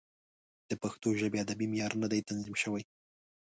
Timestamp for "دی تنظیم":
2.11-2.55